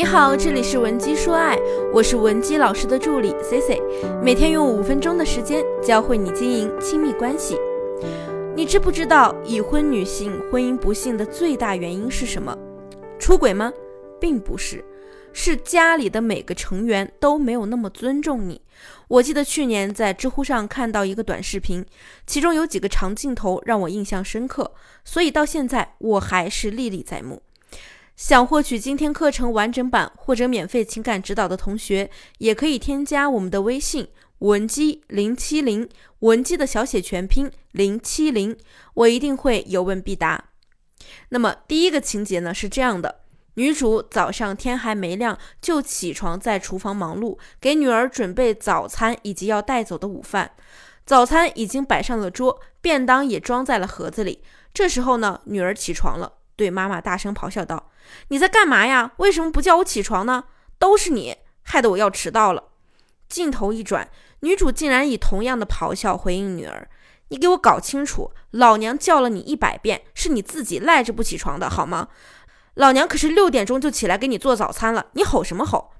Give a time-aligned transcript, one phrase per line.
[0.00, 1.58] 你好，这里是文姬说爱，
[1.92, 3.82] 我是文姬老师的助理 C C，
[4.24, 7.58] 每天用五分钟的时间教会你经营亲密关系。
[8.56, 12.56] 你知不知道已婚女性婚姻不幸的最大原因是什么？
[13.18, 13.70] 出轨吗？
[14.18, 14.82] 并不是，
[15.34, 18.62] 是家里的每个成员都没有那么尊重你。
[19.06, 21.84] 我记得去年在知乎上看到一个短视频，
[22.26, 24.72] 其中有几个长镜头让我印象深刻，
[25.04, 27.42] 所以到现在我还是历历在目。
[28.20, 34.06] 想获取今天课程完整版或者免费情感指导的同学，也可以添加我们的微信
[34.40, 38.54] 文姬零七零，文姬的小写全拼零七零，
[38.92, 40.50] 我一定会有问必答。
[41.30, 43.22] 那么第一个情节呢是这样的：
[43.54, 50.50] 女主早上天还没亮就起床，在厨房忙碌，给女儿准备早餐以及要带走的午饭。
[51.06, 54.42] 早餐已经摆上了桌，便当也装在了盒子里。
[54.74, 56.34] 这时候呢，女儿起床了。
[56.60, 57.90] 对妈妈大声咆哮道
[58.28, 59.12] ：“你在干嘛呀？
[59.16, 60.44] 为什么不叫我起床呢？
[60.78, 62.64] 都是你害得我要迟到了。”
[63.30, 66.90] 镜头一转，女主竟然以同样的咆哮回应女儿
[67.28, 72.08] ：“你给我搞清楚，老娘叫了你一百遍，是你自己赖着不起床的好吗？
[72.74, 75.92] 老娘可是六点钟就起来给你做早餐了，你吼什么吼？”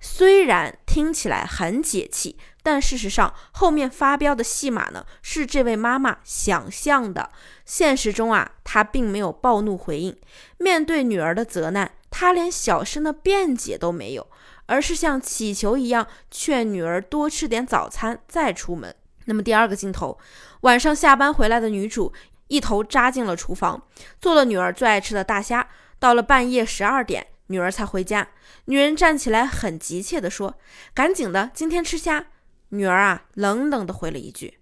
[0.00, 7.30] 虽然听起来很解气，但事实上后面发飙的戏码呢，是这位妈妈想象的。
[7.66, 10.16] 现实中啊，她并没有暴怒回应。
[10.56, 14.26] 面对女儿的责难，她连小声的辩解都没有，
[14.64, 18.94] 而是像乞求一样劝女儿多吃点早餐再出门。
[19.26, 20.18] 那么第二个镜头，
[20.62, 22.12] 晚上下班回来的女主
[22.48, 23.82] 一头扎进了厨房，
[24.18, 25.68] 做了女儿最爱吃的大虾。
[25.98, 27.26] 到了半夜十二点。
[27.48, 28.26] 女儿才回家，
[28.64, 30.54] 女人站起来，很急切地说
[30.94, 32.24] ：“赶紧的，今天吃虾。”
[32.70, 34.58] 女儿啊，冷冷的回了一句：“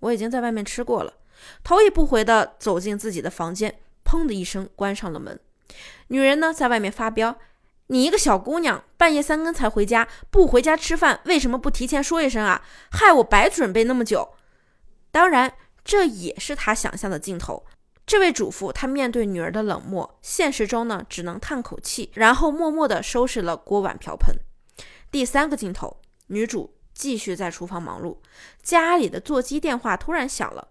[0.00, 1.14] 我已经在外面吃过了。”
[1.62, 5.38] 头也不回的走进自己的房间，砰的一声关上了门。
[6.08, 7.38] 女人呢，在外面发飙
[7.88, 12.62] ：“你一个小姑娘，半夜三更才回家，不回家吃饭，为什么不提前说一声啊？
[12.90, 14.34] 害我白准备那么久。”
[15.12, 15.52] 当然，
[15.84, 17.64] 这也是她想象的镜头。
[18.06, 24.34] 这位主妇，她面对女儿的冷漠，现实中呢，只能叹口气，然后默默地收拾了锅碗瓢盆。
[25.10, 28.16] 第三个镜头，女主继续在厨房忙碌，
[28.62, 30.68] 家里的座机电话突然响了，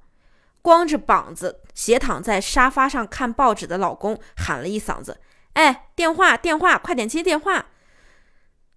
[0.63, 5.21] 光着膀子斜躺在沙发上看报纸的老公喊了一嗓子
[5.53, 7.67] ：“哎，电话，电话，快点接电话！”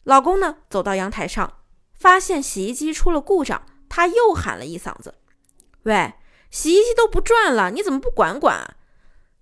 [0.04, 1.54] 老公呢，走到阳台上，
[1.98, 5.14] 发现洗衣机出了故障，他又喊了一嗓子
[5.84, 6.12] ：“喂！”
[6.50, 8.74] 洗衣机都不转了，你怎么不管管啊？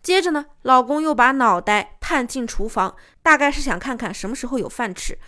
[0.02, 5.18] 接着呢，老公又把脑袋探进厨房，大概是想看看什么时候有饭吃。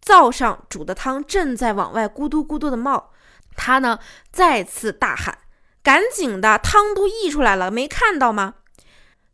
[0.00, 3.10] 灶上煮的汤正在往外咕嘟咕嘟的冒，
[3.54, 3.98] 他呢
[4.32, 5.38] 再次大喊
[5.82, 8.54] ：“赶紧的，汤都溢出来了，没看到吗？”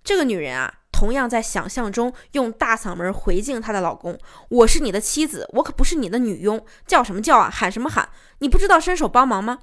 [0.02, 4.18] 这个女人啊，同样在想象中用大嗓门回敬她的老公
[4.50, 7.50] ：“我是你的妻子，我可不是你的女佣，叫什么叫啊？
[7.50, 8.08] 喊什么喊？
[8.38, 9.58] 你不知道伸手帮忙吗？”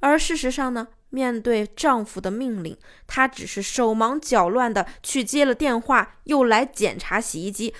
[0.00, 0.88] 而事实上呢？
[1.10, 2.74] 面对丈夫的命令，
[3.06, 7.74] 她只是手忙脚乱的去接了电话，又来检查洗衣机，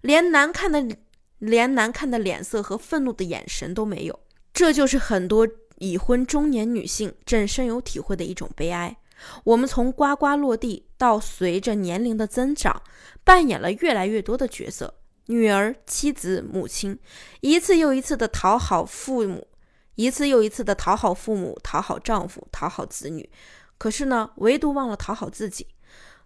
[0.00, 0.96] 连难看的
[1.42, 4.20] 连难看的脸色和愤怒的眼神都没有。
[4.52, 5.48] 这就是很多
[5.78, 8.96] 已婚中年女性正深有体会的一种悲哀。
[9.42, 12.80] 我们从呱呱落地到随着年龄的增长，
[13.24, 14.94] 扮演了越来越多的角色：
[15.26, 16.98] 女儿、妻子、母亲，
[17.40, 19.48] 一次又一次的讨好父母。
[19.96, 23.28] 一次又一次的讨好父母、讨好丈夫、讨好子女，
[23.76, 25.66] 可是呢，唯独忘了讨好自己。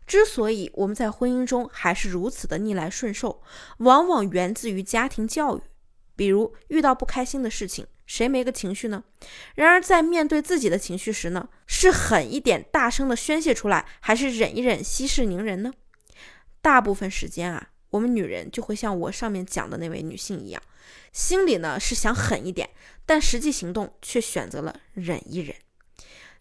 [0.07, 3.43] 之所以我们在婚姻中还是如此的逆来顺受，
[3.79, 5.61] 往往源自于家庭教育。
[6.15, 9.05] 比如遇到不开心的事情，谁没个情绪呢？
[9.55, 15.73] 然而在面对自己的情绪时呢，是狠一点、大声的宣泄出来，还是忍一忍、息事宁人呢？
[16.63, 17.71] 大部分时间啊。
[17.91, 20.61] 我们女人就会像我上面讲的那位女性一样，
[21.13, 22.69] 心里呢是想狠一点，
[23.07, 25.55] 但实际行动却选择了忍一忍。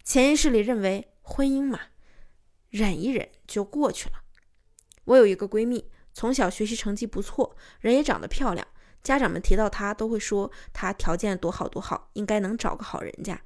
[0.02, 1.80] 潜意识里认为婚姻嘛，
[2.76, 4.16] 忍一忍就过去了。
[5.04, 8.66] 我有一个闺蜜，从小学习成绩不错，人也长得漂亮，
[9.02, 13.40] 家长们提到她都会说她条件多好多好，应该能找个好人家。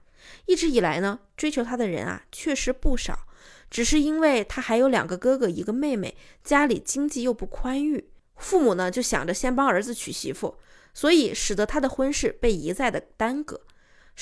[0.47, 3.27] 一直以来呢，追求她的人啊确实不少。
[3.71, 10.59] 只是因为她还有两个哥哥一个妹妹，家里经济又不宽裕，父母呢就想着先帮儿子娶媳妇，
[10.93, 13.61] 所以使得她的婚事被一再的耽搁。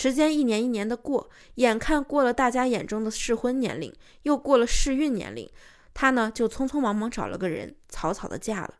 [0.01, 3.93] 时间一年一年的过，眼看过了大家眼中的适婚年龄，
[4.23, 5.51] 又过了适孕年龄，
[5.93, 8.75] 他呢就匆匆忙忙找了个人，草草的嫁了。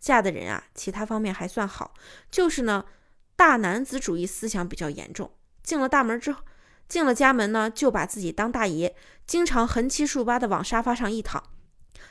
[0.00, 1.92] 嫁的人啊，其他方面还算好，
[2.30, 2.86] 就是呢
[3.36, 5.30] 大男子主义思想比较严重。
[5.62, 6.42] 进了大门之后。
[6.88, 11.42] 进了家门呢，就把自己当大爷，经常横七竖八的往沙发上一躺，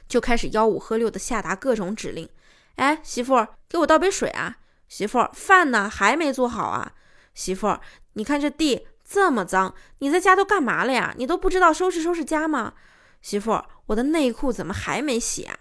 [0.08, 2.30] 就开始吆五喝六的下达各种指令。
[2.76, 4.58] 哎，媳妇儿，给我倒杯水啊！
[4.88, 5.90] 媳妇儿，饭呢？
[5.90, 6.92] 还没做好啊！
[7.34, 7.80] 媳妇儿，
[8.16, 11.14] 你看这地这么脏，你在家都干嘛了呀？
[11.18, 12.74] 你都不知道收拾收拾家吗？
[13.22, 15.58] 媳妇，我的内裤怎么还没洗啊？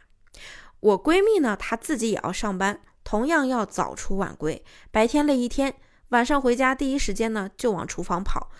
[0.81, 5.75] 我闺蜜呢，她自己也要上班，同样要早出晚归，白天累一天，
[6.11, 8.51] 晚上回家第一时间呢就往厨房跑。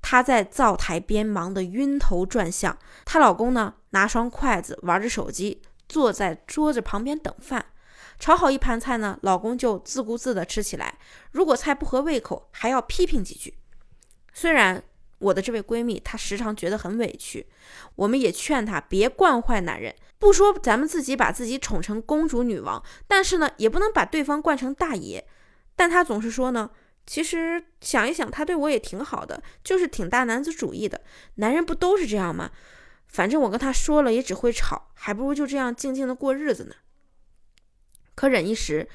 [0.00, 7.66] 她在灶台边忙得晕头转向，她老公呢拿双筷子玩着手机，坐在桌子旁边等饭。
[8.22, 10.96] 炒好一盘菜呢，老公就自顾自地吃起来。
[11.32, 13.52] 如果菜不合胃口，还要批评几句。
[14.32, 14.80] 虽然
[15.18, 17.48] 我的这位闺蜜她时常觉得很委屈，
[17.96, 19.92] 我们也劝她别惯坏男人。
[20.20, 25.26] 不说咱们自己把自己宠成公主女王，但是呢，也不能把对方惯成大爷。
[25.74, 26.70] 但她总是说呢，
[27.04, 31.00] 其实想一想，他对我也挺好的，就是挺大男子主义的。
[31.34, 32.52] 男人不都是这样吗？
[33.08, 36.76] 反正我跟他说了也只会吵，还不如就这样静静的过日子呢。
[38.14, 38.88] 可忍一时，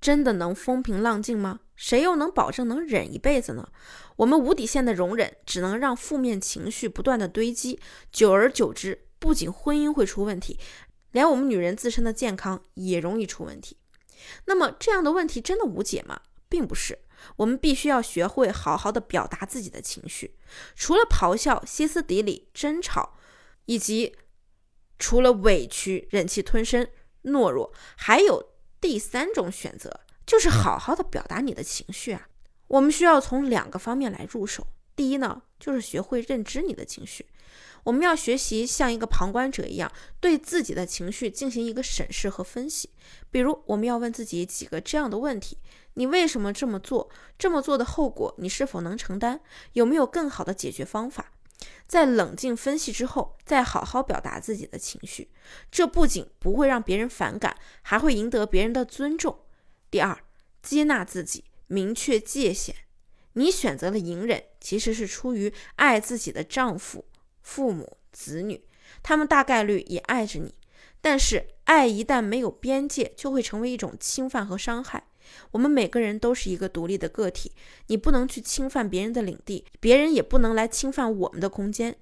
[0.00, 1.60] 真的能风平浪静吗？
[1.76, 3.68] 谁又能保证能忍一辈子呢？
[4.16, 7.80] 我们无底线的容忍，只能让负面情绪不断的堆积，
[8.12, 10.58] 久而久之，不仅婚姻会出问题，
[11.10, 13.76] 连我们女人自身的健康也容易出问题。
[14.44, 16.20] 那么这样的问题真的无解吗？
[16.48, 17.00] 并不是，
[17.36, 20.36] 我们必须要学会好好的表达自己的情绪，
[20.76, 23.16] 除了咆哮、歇斯底里、争吵，
[23.64, 24.14] 以及
[24.98, 26.86] 除了委屈、忍气吞声、
[27.24, 28.53] 懦弱，还有。
[28.84, 32.28] 第三种选择就是好好的表达你的情绪啊。
[32.68, 34.66] 我们需要从两个方面来入手。
[34.94, 37.24] 第一呢，就是学会认知你的情绪。
[37.84, 39.90] 我们要学习像一个旁观者一样，
[40.20, 42.90] 对自己的情绪进行一个审视和分析。
[43.30, 45.56] 比如，我们要问自己几个这样的问题：
[45.94, 47.08] 你为什么这么做？
[47.38, 49.40] 这么做的后果你是否能承担？
[49.72, 51.32] 有没有更好的解决方法？
[51.86, 55.30] 在冷静分析之后，再好好表达自己的情绪，
[55.70, 59.40] 这不仅不会让别人反感，还会赢得别人的尊重。
[59.90, 60.18] 第二，
[60.62, 62.74] 接纳自己，明确界限。
[63.34, 67.04] 你选择了隐忍，其实是出于爱自己的丈夫、
[67.42, 68.64] 父母、子女，
[69.02, 70.54] 他们大概率也爱着你。
[71.00, 75.08] 但是，爱一旦没有边界，就会成为一种侵犯和伤害。
[75.50, 77.52] 我们每个人都是一个独立的个体，
[77.86, 81.96] 你不能去侵犯别人的领地，别人也不能来侵犯我们的空间。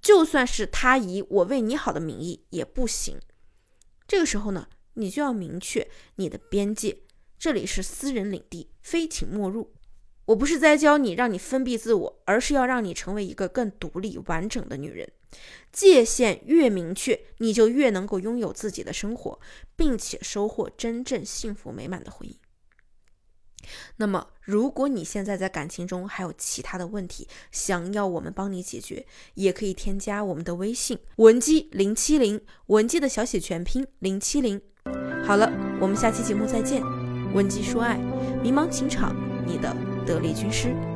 [0.00, 3.18] 就算是他以我为你好的名义也不行。
[4.06, 6.98] 这个时候呢，你就要明确你的边界，
[7.38, 9.72] 这里是私人领地，非请莫入。
[10.26, 15.08] 我不是在教你让你封闭自我，而是要让你成为一个更独立完整的女人。
[15.72, 19.38] 界限越明确，你就越能够拥有自己的生活，
[19.76, 22.34] 并且收获真正幸福美满的婚姻。
[23.96, 34.60] 那么，如果你现在在感情中还有其他的问题，想要我们帮你解决，也可以添加我们的微信文姬零七零，文姬的小写全拼零七零。
[35.24, 36.82] 好了，我们下期节目再见。
[37.34, 37.98] 文姬说爱，
[38.42, 39.14] 迷茫情场，
[39.46, 39.76] 你的
[40.06, 40.95] 得力军师。